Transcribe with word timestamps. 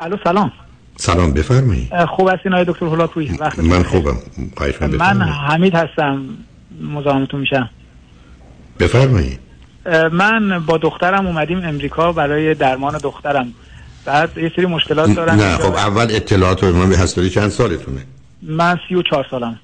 الو 0.00 0.16
سلام. 0.24 0.52
سلام 0.96 1.32
بفرمایید 1.32 2.04
خوب 2.04 2.28
هستین 2.28 2.52
آقای 2.52 2.64
دکتر 2.64 2.86
هولاکویی 2.86 3.38
من 3.62 3.82
خوبم. 3.82 4.16
من 4.98 5.22
حمید 5.22 5.74
هستم 5.74 6.24
مزاحمتون 6.80 7.40
میشم. 7.40 7.70
بفرمایید 8.80 9.38
من 10.12 10.64
با 10.66 10.78
دخترم 10.78 11.26
اومدیم 11.26 11.64
امریکا 11.64 12.12
برای 12.12 12.54
درمان 12.54 12.98
دخترم. 12.98 13.52
بعد 14.04 14.38
یه 14.38 14.52
سری 14.56 14.66
مشکلات 14.66 15.14
دارم 15.14 15.34
نه 15.34 15.56
خب 15.56 15.74
اول 15.74 16.06
اطلاعات 16.10 16.64
رو 16.64 16.72
من 16.72 16.88
به 16.88 16.98
هستاری 16.98 17.30
چند 17.30 17.48
سالتونه؟ 17.48 18.00
من 18.42 18.78
سی 18.88 18.94
و 18.94 19.02
چهار 19.02 19.26
سالم. 19.30 19.58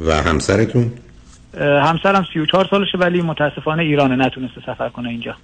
و 0.00 0.22
همسرتون؟ 0.22 0.92
همسرم 1.60 2.26
سی 2.32 2.38
و 2.38 2.46
چهار 2.46 2.66
سالشه 2.70 2.98
ولی 2.98 3.22
متاسفانه 3.22 3.82
ایرانه 3.82 4.26
نتونسته 4.26 4.60
سفر 4.66 4.88
کنه 4.88 5.08
اینجا. 5.08 5.34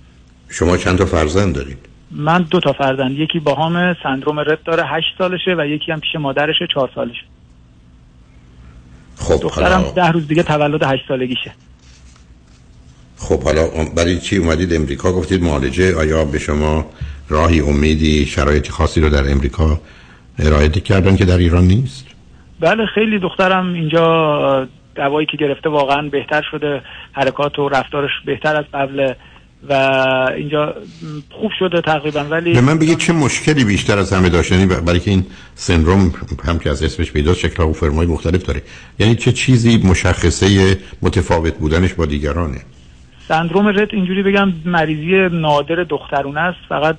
شما 0.48 0.76
چند 0.76 0.98
تا 0.98 1.06
فرزند 1.06 1.54
دارید؟ 1.54 1.78
من 2.12 2.42
دو 2.42 2.60
تا 2.60 2.72
فرزند 2.72 3.10
یکی 3.10 3.38
با 3.38 3.54
هم 3.54 3.96
سندروم 4.02 4.40
رد 4.40 4.62
داره 4.62 4.84
هشت 4.86 5.14
سالشه 5.18 5.54
و 5.58 5.66
یکی 5.66 5.92
هم 5.92 6.00
پیش 6.00 6.16
مادرشه 6.16 6.66
چهار 6.74 6.90
سالشه. 6.94 7.22
خب 9.16 9.42
دخترم 9.42 9.84
ده 9.96 10.10
روز 10.10 10.28
دیگه 10.28 10.42
تولد 10.42 10.82
هشت 10.82 11.08
سالگیشه. 11.08 11.52
خب 13.16 13.42
حالا 13.42 13.68
برای 13.96 14.18
چی 14.18 14.36
اومدید 14.36 14.74
امریکا؟ 14.74 15.12
گفتید 15.12 15.42
معالجه 15.42 15.96
آیا 15.96 16.24
به 16.24 16.38
شما 16.38 16.86
راهی 17.28 17.60
امیدی 17.60 18.26
شرایط 18.26 18.70
خاصی 18.70 19.00
رو 19.00 19.08
در 19.08 19.30
امریکا 19.30 19.80
ارائه 20.38 20.68
کردن 20.68 21.16
که 21.16 21.24
در 21.24 21.38
ایران 21.38 21.64
نیست؟ 21.64 22.06
بله 22.60 22.86
خیلی 22.86 23.18
دخترم 23.18 23.72
اینجا 23.72 24.68
دوایی 24.94 25.26
که 25.26 25.36
گرفته 25.36 25.68
واقعا 25.68 26.08
بهتر 26.08 26.42
شده 26.50 26.82
حرکات 27.12 27.58
و 27.58 27.68
رفتارش 27.68 28.10
بهتر 28.26 28.56
از 28.56 28.64
قبل. 28.74 29.12
و 29.68 29.72
اینجا 30.36 30.74
خوب 31.30 31.50
شده 31.58 31.80
تقریبا 31.80 32.20
ولی 32.20 32.52
به 32.52 32.60
من 32.60 32.78
بگید 32.78 32.98
چه 32.98 33.12
مشکلی 33.12 33.64
بیشتر 33.64 33.98
از 33.98 34.12
همه 34.12 34.28
داشتنی 34.28 34.66
برای 34.66 35.00
که 35.00 35.10
این 35.10 35.26
سندروم 35.54 36.12
هم 36.44 36.58
که 36.58 36.70
از 36.70 36.82
اسمش 36.82 37.12
پیدا 37.12 37.34
شکل 37.34 37.62
و 37.62 37.72
فرمای 37.72 38.06
مختلف 38.06 38.42
داره. 38.42 38.62
یعنی 38.98 39.14
چه 39.14 39.32
چیزی 39.32 39.82
مشخصه 39.84 40.78
متفاوت 41.02 41.54
بودنش 41.54 41.94
با 41.94 42.06
دیگرانه؟ 42.06 42.58
سندروم 43.28 43.68
رت 43.68 43.94
اینجوری 43.94 44.22
بگم 44.22 44.52
مریضی 44.64 45.36
نادر 45.36 45.74
دخترونه 45.74 46.40
است. 46.40 46.58
فقط 46.68 46.96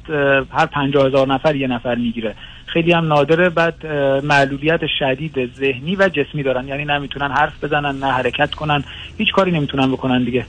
هر 0.52 0.66
پنجاه 0.66 1.08
هزار 1.08 1.28
نفر 1.28 1.56
یه 1.56 1.68
نفر 1.68 1.96
می‌گیره. 1.96 2.36
خیلی 2.66 2.92
هم 2.92 3.08
نادره 3.08 3.50
بعد 3.50 3.86
معلولیت 4.24 4.80
شدید 5.00 5.34
ذهنی 5.60 5.96
و 5.96 6.10
جسمی 6.10 6.44
دارن. 6.44 6.68
یعنی 6.68 6.86
نمی‌تونن 6.86 7.32
حرف 7.32 7.64
بزنن 7.64 8.00
نه 8.00 8.12
حرکت 8.12 8.56
کنن. 8.56 8.84
هیچ 9.18 9.32
کاری 9.32 9.52
نمی‌تونن 9.52 9.92
بکنن 9.92 10.24
دیگه. 10.24 10.46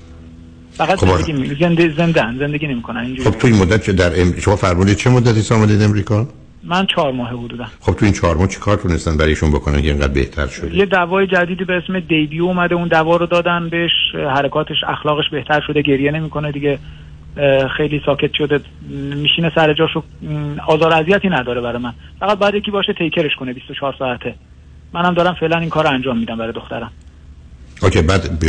فقط 0.77 0.99
خب 0.99 1.07
زندگی 1.07 1.55
زنده 1.61 1.95
زنده 1.97 2.39
زندگی 2.39 2.67
نمی‌کنن 2.67 3.01
اینجوری 3.01 3.31
خب 3.31 3.39
تو 3.39 3.47
این 3.47 3.57
مدت 3.57 3.85
که 3.85 3.93
در 3.93 4.21
ام... 4.21 4.41
شما 4.41 4.57
فرمودید 4.57 4.97
چه 4.97 5.11
مدتی 5.11 5.55
آمدید 5.55 5.83
امریکا؟ 5.83 6.29
من 6.63 6.87
چهار 6.87 7.13
ماه 7.13 7.29
حدودا. 7.29 7.65
خب 7.81 7.93
تو 7.93 8.05
این 8.05 8.15
چهار 8.15 8.37
ماه 8.37 8.47
چیکار 8.49 8.77
تونستن 8.77 9.17
برایشون 9.17 9.51
بکنن 9.51 9.83
که 9.83 9.89
اینقدر 9.89 10.13
بهتر 10.13 10.47
شده؟ 10.47 10.77
یه 10.77 10.87
دوای 10.87 11.27
جدیدی 11.27 11.65
به 11.65 11.73
اسم 11.73 12.01
دیبیو 12.01 12.45
اومده 12.45 12.75
اون 12.75 12.89
دوا 12.89 13.17
رو 13.17 13.27
دادن 13.27 13.69
بهش 13.69 13.91
حرکاتش 14.15 14.77
اخلاقش 14.89 15.29
بهتر 15.31 15.61
شده 15.67 15.83
گریه 15.83 16.11
نمی‌کنه 16.11 16.53
دیگه 16.53 16.79
خیلی 17.77 18.03
ساکت 18.07 18.31
شده 18.35 18.61
میشینه 19.15 19.53
سر 19.55 19.75
جاشو 19.75 20.03
آزار 20.67 20.93
اذیتی 20.93 21.29
نداره 21.29 21.61
برای 21.61 21.83
من. 21.83 21.93
فقط 22.21 22.39
بعد 22.39 22.55
یکی 22.55 22.71
باشه 22.71 22.93
take 22.93 23.09
care 23.09 23.26
ش 23.26 23.35
کنه 23.39 23.53
24 23.53 23.95
ساعته. 23.99 24.35
منم 24.93 25.15
دارم 25.15 25.35
فعلا 25.41 25.59
این 25.59 25.69
کار 25.69 25.87
انجام 25.87 26.19
میدم 26.19 26.39
برای 26.39 26.53
دخترم. 26.53 26.91
OK 27.83 28.03
بعد 28.03 28.45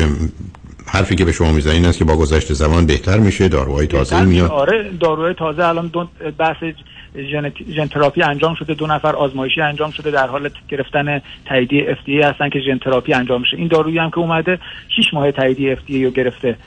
حرفی 0.87 1.15
که 1.15 1.25
به 1.25 1.31
شما 1.31 1.51
می‌زنین 1.51 1.75
این 1.75 1.85
است 1.85 1.97
که 1.97 2.05
با 2.05 2.17
گذشت 2.17 2.53
زمان 2.53 2.85
بهتر 2.85 3.17
میشه 3.17 3.47
داروهای 3.47 3.87
تازه 3.87 4.23
میاد. 4.23 4.51
آره 4.51 4.91
داروهای 4.99 5.33
تازه 5.33 5.65
الان 5.65 5.87
دو 5.87 6.07
بحث 6.37 6.57
ژن 7.75 7.87
تراپی 7.87 8.21
انجام 8.21 8.55
شده 8.55 8.73
دو 8.73 8.87
نفر 8.87 9.15
آزمایشی 9.15 9.61
انجام 9.61 9.91
شده 9.91 10.11
در 10.11 10.27
حال 10.27 10.49
گرفتن 10.69 11.21
تاییدیه 11.45 11.95
FDA 11.95 12.25
هستن 12.25 12.49
که 12.49 12.59
ژن 12.59 12.77
تراپی 12.77 13.13
انجام 13.13 13.41
میشه. 13.41 13.57
این 13.57 13.67
دارویی 13.67 13.97
هم 13.97 14.09
که 14.09 14.17
اومده 14.17 14.59
6 14.97 15.13
ماه 15.13 15.31
تاییدیه 15.31 15.75
FDA 15.75 16.03
رو 16.03 16.09
گرفته. 16.09 16.57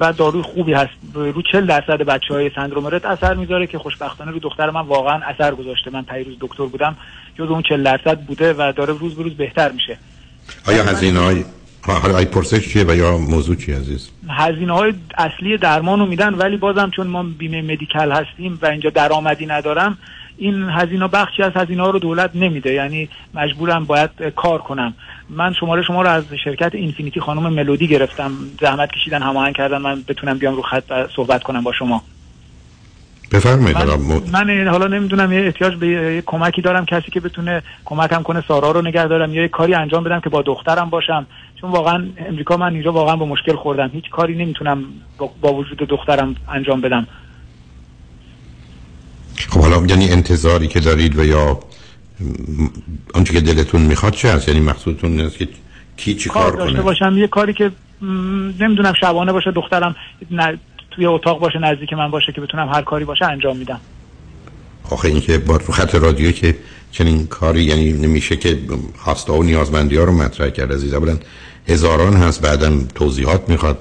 و 0.00 0.12
داروی 0.12 0.42
خوبی 0.42 0.72
هست. 0.72 0.90
رو 1.14 1.42
40 1.52 1.66
درصد 1.66 2.02
بچه 2.02 2.34
های 2.34 2.50
سندروم 2.54 2.86
رت 2.86 3.04
اثر 3.04 3.34
می‌ذاره 3.34 3.66
که 3.66 3.78
خوشبختانه 3.78 4.30
رو 4.30 4.38
دختر 4.38 4.70
من 4.70 4.80
واقعا 4.80 5.20
اثر 5.26 5.54
گذاشته. 5.54 5.90
من 5.90 6.02
پیروز 6.02 6.36
دکتر 6.40 6.64
بودم 6.64 6.96
جز 7.38 7.48
اون 7.50 7.62
40 7.62 7.82
درصد 7.82 8.20
بوده 8.20 8.52
و 8.52 8.72
داره 8.76 8.94
روز 9.00 9.14
به 9.14 9.22
روز 9.22 9.34
بهتر 9.34 9.72
میشه. 9.72 9.98
آیا 10.68 10.84
هزینه 10.84 11.18
های 11.18 11.44
حالا 11.92 12.18
ای 12.18 12.24
پرسش 12.24 12.68
چیه 12.68 12.84
و 12.84 12.96
یا 12.96 13.18
موضوع 13.18 13.56
چی 13.56 13.72
عزیز؟ 13.72 14.10
هزینه 14.28 14.72
های 14.72 14.94
اصلی 15.18 15.58
درمان 15.58 15.98
رو 15.98 16.06
میدن 16.06 16.34
ولی 16.34 16.56
بازم 16.56 16.90
چون 16.96 17.06
ما 17.06 17.22
بیمه 17.22 17.62
مدیکل 17.62 18.12
هستیم 18.12 18.58
و 18.62 18.66
اینجا 18.66 18.90
درآمدی 18.90 19.46
ندارم 19.46 19.98
این 20.36 20.68
هزینه 20.70 21.08
بخشی 21.08 21.42
از 21.42 21.52
هزینه 21.54 21.82
ها 21.82 21.90
رو 21.90 21.98
دولت 21.98 22.30
نمیده. 22.34 22.72
یعنی 22.72 23.08
مجبورم 23.34 23.84
باید 23.84 24.10
کار 24.36 24.58
کنم. 24.58 24.94
من 25.30 25.52
شماره 25.52 25.82
شما 25.82 26.02
رو 26.02 26.08
از 26.08 26.24
شرکت 26.44 26.74
اینفینیتی 26.74 27.20
خانم 27.20 27.52
ملودی 27.52 27.88
گرفتم. 27.88 28.32
زحمت 28.60 28.90
کشیدن 28.92 29.22
هماهنگ 29.22 29.54
کردن. 29.54 29.78
من 29.78 30.04
بتونم 30.08 30.38
بیام 30.38 30.54
رو 30.56 30.62
خط 30.62 31.10
صحبت 31.16 31.42
کنم 31.42 31.62
با 31.62 31.72
شما. 31.72 32.02
بفرمایید 33.32 33.78
من, 33.78 33.96
من 34.32 34.68
حالا 34.68 34.86
نمی‌دونم 34.86 35.32
یه 35.32 35.40
احتیاج 35.40 35.74
به 35.74 35.88
یه 35.88 36.22
کمکی 36.26 36.62
دارم 36.62 36.84
کسی 36.84 37.10
که 37.10 37.20
بتونه 37.20 37.62
کمکم 37.84 38.22
کنه 38.22 38.44
سارا 38.48 38.70
رو 38.70 38.82
نگه 38.82 39.06
دارم 39.06 39.34
یا 39.34 39.42
یه 39.42 39.48
کاری 39.48 39.74
انجام 39.74 40.04
بدم 40.04 40.20
که 40.20 40.30
با 40.30 40.42
دخترم 40.42 40.90
باشم. 40.90 41.26
چون 41.60 41.70
واقعا 41.70 42.06
امریکا 42.28 42.56
من 42.56 42.72
اینجا 42.72 42.92
واقعا 42.92 43.16
با 43.16 43.26
مشکل 43.26 43.56
خوردم. 43.56 43.90
هیچ 43.92 44.10
کاری 44.10 44.36
نمی‌تونم 44.36 44.84
با 45.40 45.54
وجود 45.54 45.78
دخترم 45.78 46.34
انجام 46.48 46.80
بدم. 46.80 47.06
خب 49.48 49.60
حالا 49.60 49.86
یعنی 49.86 50.10
انتظاری 50.10 50.68
که 50.68 50.80
دارید 50.80 51.18
و 51.18 51.24
یا 51.24 51.60
آنچه 53.14 53.32
که 53.32 53.40
دلتون 53.40 53.82
می‌خواد 53.82 54.12
چه 54.12 54.32
هست؟ 54.32 54.48
یعنی 54.48 54.60
مقصودتون 54.60 55.20
است 55.20 55.38
که 55.38 55.48
کی 55.96 56.14
چی 56.14 56.28
کار, 56.28 56.56
کنه؟ 56.56 56.82
باشم. 56.82 57.18
یه 57.18 57.26
کاری 57.26 57.52
که 57.52 57.70
نمی‌دونم 58.60 58.92
شبانه 59.00 59.32
باشه 59.32 59.50
دخترم 59.50 59.96
توی 60.96 61.06
اتاق 61.06 61.40
باشه 61.40 61.58
نزدیک 61.58 61.92
من 61.92 62.10
باشه 62.10 62.32
که 62.32 62.40
بتونم 62.40 62.68
هر 62.68 62.82
کاری 62.82 63.04
باشه 63.04 63.24
انجام 63.24 63.56
میدم. 63.56 63.80
آخه 64.90 65.08
این 65.08 65.20
که 65.20 65.38
با 65.38 65.58
خط 65.58 65.94
رادیو 65.94 66.32
که 66.32 66.56
چنین 66.90 67.26
کاری 67.26 67.62
یعنی 67.64 67.92
نمیشه 67.92 68.36
که 68.36 68.58
خواستا 68.98 69.34
و 69.34 69.42
نیازمندی 69.42 69.96
ها 69.96 70.04
رو 70.04 70.12
مطرح 70.12 70.50
کرد. 70.50 70.72
عزیز 70.72 70.94
اولا 70.94 71.18
هزاران 71.68 72.16
هست 72.16 72.42
بعدم 72.42 72.88
توضیحات 72.94 73.48
می‌خواد. 73.48 73.78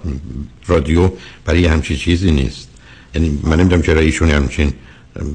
رادیو 0.67 1.11
برای 1.45 1.65
همچین 1.65 1.97
چیزی 1.97 2.31
نیست. 2.31 2.69
یعنی 3.15 3.39
من 3.43 3.59
نمی‌دونم 3.59 3.81
چرا 3.81 3.99
ایشون 3.99 4.29
همچین 4.29 4.73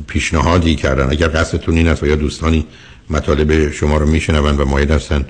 پیشنهادی 0.06 0.75
کردن. 0.75 1.11
اگر 1.11 1.28
قصدتون 1.28 1.77
این 1.77 1.88
است 1.88 2.03
و 2.03 2.06
یا 2.06 2.17
دوستانی 2.17 2.67
مطالب 3.11 3.72
شما 3.72 3.97
رو 3.97 4.06
میشنون 4.06 4.56
و 4.56 4.65
مایل 4.65 4.93
هستن 4.93 5.27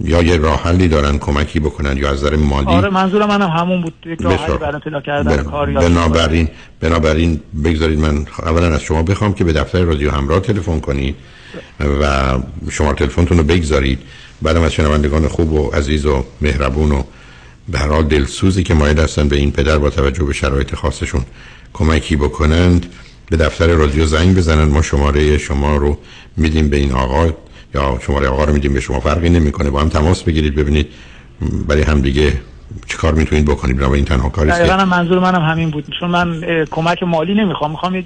یا 0.00 0.22
یه 0.22 0.36
راه 0.36 0.62
حلی 0.62 0.88
دارن 0.88 1.18
کمکی 1.18 1.60
بکنن 1.60 1.96
یا 1.96 2.10
از 2.10 2.16
نظر 2.16 2.36
مالی؟ 2.36 2.66
آره 2.66 2.90
منظورم 2.90 3.28
منم 3.28 3.48
همون 3.48 3.82
بود. 3.82 3.94
یک 4.06 4.20
راه 4.22 4.58
برای 4.58 4.80
پیدا 4.80 5.00
کردن 5.00 5.42
کار 5.42 5.70
بنابراین 5.70 6.48
بنابراین 6.80 7.40
بگذارید 7.64 7.98
من 7.98 8.26
اولا 8.42 8.66
از 8.66 8.82
شما 8.82 9.02
بخوام 9.02 9.34
که 9.34 9.44
به 9.44 9.52
دفتر 9.52 9.84
رادیو 9.84 10.10
همراه 10.10 10.40
تلفن 10.40 10.80
کنید 10.80 11.16
و 12.00 12.34
شما 12.70 12.92
تلفنتون 12.92 13.38
رو 13.38 13.44
بگذارید. 13.44 13.98
بعدم 14.42 14.62
از 14.62 14.72
شنوندگان 14.72 15.28
خوب 15.28 15.52
و 15.52 15.70
عزیز 15.70 16.06
و 16.06 16.24
مهربون 16.40 16.92
و 16.92 17.02
به 17.68 17.78
هر 17.78 17.88
حال 17.88 18.02
دلسوزی 18.02 18.62
که 18.62 18.74
مایل 18.74 19.00
هستن 19.00 19.28
به 19.28 19.36
این 19.36 19.52
پدر 19.52 19.78
با 19.78 19.90
توجه 19.90 20.24
به 20.24 20.32
شرایط 20.32 20.74
خاصشون 20.74 21.24
کمکی 21.72 22.16
بکنند 22.16 22.86
به 23.30 23.36
دفتر 23.36 23.66
رادیو 23.66 24.06
زنگ 24.06 24.36
بزنن 24.36 24.64
ما 24.64 24.82
شماره 24.82 25.38
شما 25.38 25.76
رو 25.76 25.98
میدیم 26.36 26.68
به 26.68 26.76
این 26.76 26.92
آقا. 26.92 27.30
یا 27.74 27.98
شماره 28.06 28.28
آقا 28.28 28.44
رو 28.44 28.52
میدیم 28.52 28.72
به 28.72 28.80
شما 28.80 29.00
فرقی 29.00 29.30
نمی‌کنه 29.30 29.70
با 29.70 29.80
هم 29.80 29.88
تماس 29.88 30.22
بگیرید 30.22 30.54
ببینید 30.54 30.88
برای 31.68 31.82
هم 31.82 32.00
دیگه 32.00 32.32
چه 32.86 32.96
کار 32.96 33.14
می‌تونید 33.14 33.44
بکنید 33.44 33.76
برای 33.76 33.92
این 33.92 34.04
تنها 34.04 34.28
کاری 34.28 34.50
است 34.50 34.70
منظور 34.70 35.18
منم 35.18 35.42
همین 35.42 35.70
بود. 35.70 35.84
چون 36.00 36.10
من 36.10 36.40
کمک 36.70 37.02
مالی 37.02 37.34
نمی‌خوام 37.34 37.70
می‌خوام 37.70 37.94
یه 37.94 38.04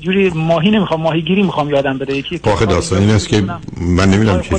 جوری 0.00 0.30
ماهی 0.30 0.70
نمی‌خوام 0.70 1.00
ماهیگیری 1.00 1.42
می‌خوام 1.42 1.70
یادم 1.70 1.98
بده 1.98 2.16
یکی 2.16 2.40
آخه 2.42 2.66
داستان 2.66 2.98
این 2.98 3.10
است 3.10 3.28
که 3.28 3.44
من 3.80 4.10
نمی‌دونم 4.10 4.40
چی 4.40 4.56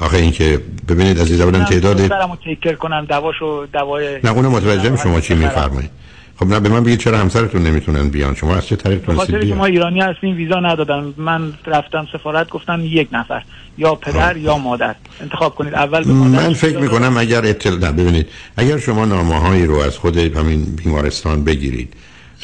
آخه 0.00 0.16
این 0.16 0.32
که 0.32 0.60
ببینید 0.88 1.20
عزیز 1.20 1.40
اولا 1.40 1.64
تعداد 1.64 2.08
دارم 2.08 2.38
تیکر 2.44 2.74
کنم 2.74 3.04
دواشو 3.04 3.66
دوای 3.72 4.18
نه 4.24 4.32
اونم 4.32 4.50
متوجه 4.50 4.96
شما 4.96 5.20
چی 5.20 5.34
میفرمایید. 5.34 5.90
خب 6.36 6.46
نه 6.46 6.60
به 6.60 6.68
من 6.68 6.84
بگید 6.84 6.98
چرا 6.98 7.18
همسرتون 7.18 7.62
نمی‌تونن 7.62 8.08
بیان؟ 8.08 8.34
شما 8.34 8.56
از 8.56 8.66
چه 8.66 8.76
طریق 8.76 9.00
تونستید 9.00 9.36
بیان؟ 9.36 9.58
ما 9.58 9.66
ایرانی 9.66 10.00
هستیم 10.00 10.36
ویزا 10.36 10.60
ندادن. 10.60 11.14
من 11.16 11.52
رفتم 11.66 12.06
سفارت 12.12 12.48
گفتن 12.48 12.80
یک 12.80 13.08
نفر 13.12 13.42
یا 13.78 13.94
پدر 13.94 14.36
یا 14.36 14.58
مادر. 14.58 14.94
انتخاب 15.20 15.54
کنید 15.54 15.74
اول 15.74 16.04
به 16.04 16.12
من 16.12 16.52
فکر 16.52 16.78
می‌کنم 16.78 17.16
اگر 17.16 17.46
اطلاع 17.46 17.92
ببینید 17.92 18.28
اگر 18.56 18.78
شما 18.78 19.04
نامه 19.04 19.64
رو 19.64 19.76
از 19.76 19.98
خود 19.98 20.16
همین 20.16 20.64
بیمارستان 20.84 21.44
بگیرید 21.44 21.94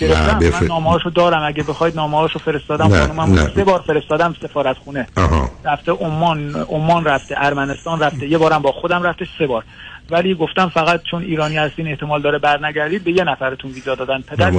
گرفتم. 0.01 0.39
بفر... 0.39 0.61
من 0.61 0.67
نامه 0.67 0.91
هاشو 0.91 1.11
دارم. 1.11 1.43
اگه 1.43 1.63
بخواید 1.63 1.97
نامه 1.97 2.17
هاشو 2.17 2.39
فرستادم 2.39 2.89
خانومم 2.89 3.51
سه 3.55 3.65
بار 3.65 3.85
فرستادم 3.87 4.35
سفارت 4.43 4.77
خونه. 4.85 5.07
آها. 5.17 5.51
رفته 5.65 5.93
عمان 5.93 6.67
عمان 6.69 7.05
رفته 7.05 7.35
ارمنستان 7.39 8.01
رفته. 8.01 8.29
یه 8.29 8.39
بارم 8.39 8.63
با 8.63 8.73
خودم 8.73 9.03
رفته 9.03 9.27
سه 9.39 9.47
بار. 9.47 9.65
ولی 10.11 10.35
گفتم 10.35 10.69
فقط 10.69 11.03
چون 11.11 11.23
ایرانی 11.23 11.57
هستین 11.57 11.89
احتمال 11.89 12.23
داره 12.23 12.39
برنگردید 12.39 13.05
به 13.05 13.13
یه 13.13 13.25
نفرتون 13.25 13.71
ویزا 13.71 13.95
دادن. 13.95 14.21
پدر 14.21 14.51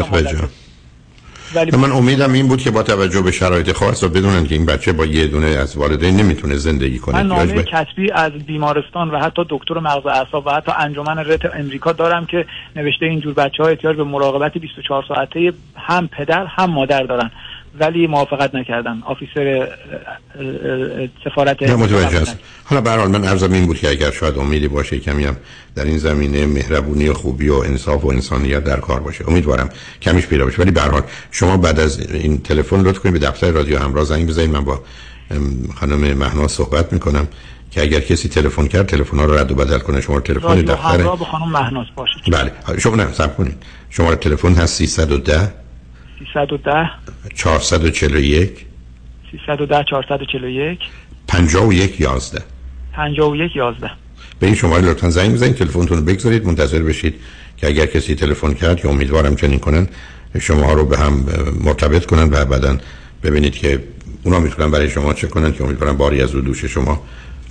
ولی 1.55 1.77
من 1.77 1.91
امیدم 1.91 2.33
این 2.33 2.47
بود 2.47 2.61
که 2.61 2.71
با 2.71 2.83
توجه 2.83 3.21
به 3.21 3.31
شرایط 3.31 3.71
خاص 3.71 4.03
و 4.03 4.09
بدونن 4.09 4.45
که 4.45 4.55
این 4.55 4.65
بچه 4.65 4.91
با 4.91 5.05
یه 5.05 5.27
دونه 5.27 5.47
از 5.47 5.77
والدین 5.77 6.15
نمی‌تونه 6.15 6.55
زندگی 6.55 6.99
کنه. 6.99 7.15
من 7.15 7.27
نامه 7.27 7.63
کتبی 7.63 8.11
از 8.11 8.31
بیمارستان 8.31 9.09
و 9.09 9.19
حتی 9.19 9.41
دکتر 9.49 9.79
مغز 9.79 10.05
اعصاب 10.05 10.47
و 10.47 10.49
حتی 10.49 10.71
انجمن 10.77 11.17
رت 11.17 11.55
امریکا 11.55 11.91
دارم 11.91 12.25
که 12.25 12.45
نوشته 12.75 13.05
اینجور 13.05 13.33
بچه 13.33 13.63
ها 13.63 13.69
احتیاج 13.69 13.97
به 13.97 14.03
مراقبت 14.03 14.57
24 14.57 15.03
ساعته 15.07 15.53
هم 15.75 16.07
پدر 16.07 16.45
هم 16.45 16.69
مادر 16.69 17.03
دارن. 17.03 17.31
ولی 17.79 18.07
موافقت 18.07 18.55
نکردن. 18.55 19.03
آفیسر 19.05 19.67
سفارت 21.23 21.63
متوجه 21.63 22.21
است 22.21 22.37
حالا 22.63 22.81
به 22.81 23.07
من 23.07 23.25
عرضم 23.25 23.53
این 23.53 23.65
بود 23.65 23.77
که 23.77 23.89
اگر 23.89 24.11
شاید 24.11 24.37
امیدی 24.37 24.67
باشه 24.67 24.99
کمی 24.99 25.25
هم 25.25 25.37
در 25.75 25.85
این 25.85 25.97
زمینه 25.97 26.45
مهربونی 26.45 27.07
و 27.07 27.13
خوبی 27.13 27.49
و 27.49 27.55
انصاف 27.55 28.05
و 28.05 28.07
انسانیت 28.07 28.63
در 28.63 28.79
کار 28.79 28.99
باشه. 28.99 29.29
امیدوارم 29.29 29.69
کمیش 30.01 30.27
پیدا 30.27 30.45
بشه. 30.45 30.61
ولی 30.61 30.71
به 30.71 30.81
حال 30.81 31.01
شما 31.31 31.57
بعد 31.57 31.79
از 31.79 31.99
این 32.13 32.37
تلفن 32.37 32.81
لطف 32.81 32.99
کنید 32.99 33.19
به 33.19 33.27
دفتر 33.27 33.51
رادیو 33.51 33.79
همراه 33.79 34.05
زنگ 34.05 34.27
بزنید. 34.27 34.49
من 34.49 34.63
با 34.63 34.79
خانم 35.75 36.13
مهناز 36.13 36.51
صحبت 36.51 36.93
می‌کنم 36.93 37.27
که 37.71 37.81
اگر 37.81 37.99
کسی 37.99 38.29
تلفن 38.29 38.67
کرد 38.67 38.85
تلفن 38.85 39.17
ها 39.17 39.25
رو 39.25 39.33
رد 39.33 39.51
و 39.51 39.55
بدل 39.55 39.79
کنه. 39.79 40.01
شما 40.01 40.19
تلفن 40.19 40.61
دفتر 40.61 41.03
با 41.03 41.15
خانم 41.15 41.51
مهناز 41.51 41.85
باشه. 41.95 42.13
بله. 42.31 42.79
شما 42.79 42.95
نه 42.95 43.13
صبر 43.13 43.33
کنید. 43.33 43.63
شما 43.89 44.15
تلفن 44.15 44.53
هست 44.53 44.75
310 44.75 45.60
310 46.33 46.89
441 47.35 48.65
310 49.31 49.83
441 49.83 50.79
51 51.27 52.01
11 52.01 52.43
51 52.93 53.55
11 53.55 53.91
به 54.39 54.47
این 54.47 54.55
شماره 54.55 54.81
لطفا 54.81 55.09
زنگ 55.09 55.33
بزنید 55.33 55.55
تلفنتون 55.55 55.97
رو 55.97 56.03
بگذارید 56.03 56.45
منتظر 56.45 56.79
بشید 56.79 57.15
که 57.57 57.67
اگر 57.67 57.85
کسی 57.85 58.15
تلفن 58.15 58.53
کرد 58.53 58.77
که 58.77 58.89
امیدوارم 58.89 59.35
چنین 59.35 59.59
کنن 59.59 59.87
شما 60.39 60.73
رو 60.73 60.85
به 60.85 60.97
هم 60.97 61.25
مرتبط 61.63 62.05
کنن 62.05 62.23
و 62.23 62.45
بعدا 62.45 62.77
ببینید 63.23 63.53
که 63.53 63.83
اونا 64.23 64.39
می‌تونن 64.39 64.71
برای 64.71 64.89
شما 64.89 65.13
چه 65.13 65.27
کنن 65.27 65.53
که 65.53 65.63
امیدوارم 65.63 65.97
باری 65.97 66.21
از 66.21 66.31
رو 66.31 66.41
دوش 66.41 66.65
شما 66.65 67.03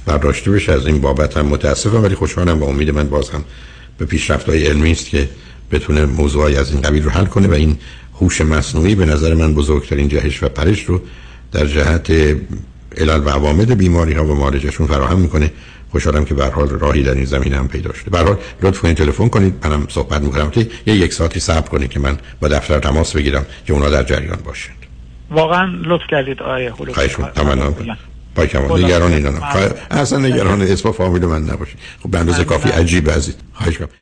برداشته 0.07 0.51
بشه. 0.51 0.73
از 0.73 0.87
این 0.87 1.01
بابت 1.01 1.37
هم 1.37 1.47
متاسفم 1.47 2.03
ولی 2.03 2.15
خوشحالم 2.15 2.63
و 2.63 2.65
امید 2.65 2.91
من 2.91 3.09
باز 3.09 3.31
هم 3.31 3.45
به 3.99 4.05
پیشرفت 4.07 4.49
های 4.49 4.67
علمی 4.67 4.91
است 4.91 5.09
که 5.09 5.29
بتونه 5.71 6.05
موضوعی 6.05 6.57
از 6.57 6.73
این 6.73 6.81
قبیل 6.81 7.03
رو 7.03 7.11
حل 7.11 7.25
کنه 7.25 7.49
و 7.49 7.53
این 7.53 7.79
هوش 8.21 8.41
مصنوعی 8.41 8.95
به 8.95 9.05
نظر 9.05 9.35
من 9.35 9.55
بزرگترین 9.55 10.09
جهش 10.09 10.43
و 10.43 10.49
پرش 10.49 10.85
رو 10.85 11.01
در 11.53 11.67
جهت 11.67 12.11
علل 12.97 13.21
و 13.25 13.29
عوامل 13.29 13.75
بیماری 13.75 14.13
ها 14.13 14.25
و 14.25 14.35
معالجشون 14.35 14.87
فراهم 14.87 15.19
می‌کنه. 15.19 15.51
خوشحالم 15.91 16.25
که 16.25 16.35
به 16.35 16.47
حال 16.47 16.69
راهی 16.69 17.03
در 17.03 17.15
این 17.15 17.25
زمینه 17.25 17.57
هم 17.57 17.69
پیدا 17.69 17.93
شده. 17.93 18.11
به 18.11 18.19
حال 18.19 18.37
لطف 18.63 18.79
کنید 18.79 18.97
تلفن 18.97 19.29
کنید. 19.29 19.55
منم 19.67 19.87
صحبت 19.89 20.23
می‌کنم 20.23 20.51
که 20.51 20.71
یه 20.87 20.95
یک 20.95 21.13
ساعتی 21.13 21.41
صبر 21.41 21.69
کنید 21.69 21.91
که 21.91 22.01
من 22.01 22.19
با 22.41 22.49
دفتر 22.49 22.79
تماس 22.79 23.17
بگیرم 23.17 23.47
که 23.67 23.73
اونا 23.73 23.91
در 23.91 24.03
جریان 24.03 24.39
باشند 24.45 24.77
واقعا 25.31 25.67
لطف 25.85 26.03
کردید 26.11 26.43
آیه 26.43 26.71
خواهش 26.71 27.19
می‌کنم. 27.19 27.75
با 28.35 28.47
کمال 28.47 28.85
نگران 28.85 29.13
اینا 29.13 29.31
اصلا 29.91 30.19
نگران 30.19 30.63
اسم 30.63 30.93
فامیل 30.93 31.25
من 31.25 31.43
نباشید. 31.43 31.79
خب 32.03 32.11
به 32.11 32.19
اندازه 32.19 32.45
کافی 32.45 32.69
عجیب 32.69 33.09
هستید 33.09 33.35
خواهش 33.53 33.79